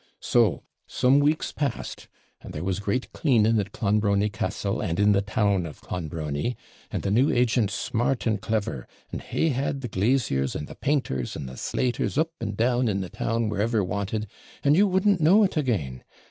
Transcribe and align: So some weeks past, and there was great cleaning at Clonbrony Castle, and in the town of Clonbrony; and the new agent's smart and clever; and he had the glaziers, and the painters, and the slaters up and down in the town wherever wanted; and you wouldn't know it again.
So 0.19 0.63
some 0.87 1.19
weeks 1.19 1.51
past, 1.51 2.07
and 2.41 2.53
there 2.53 2.63
was 2.63 2.79
great 2.79 3.13
cleaning 3.13 3.59
at 3.59 3.71
Clonbrony 3.71 4.29
Castle, 4.29 4.81
and 4.81 4.99
in 4.99 5.11
the 5.11 5.21
town 5.21 5.67
of 5.67 5.79
Clonbrony; 5.79 6.55
and 6.89 7.03
the 7.03 7.11
new 7.11 7.31
agent's 7.31 7.75
smart 7.75 8.25
and 8.25 8.41
clever; 8.41 8.87
and 9.11 9.21
he 9.21 9.49
had 9.49 9.81
the 9.81 9.87
glaziers, 9.87 10.55
and 10.55 10.67
the 10.67 10.73
painters, 10.73 11.35
and 11.35 11.47
the 11.47 11.55
slaters 11.55 12.17
up 12.17 12.31
and 12.41 12.57
down 12.57 12.87
in 12.87 13.01
the 13.01 13.09
town 13.09 13.47
wherever 13.47 13.83
wanted; 13.83 14.25
and 14.63 14.75
you 14.75 14.87
wouldn't 14.87 15.21
know 15.21 15.43
it 15.43 15.55
again. 15.55 16.03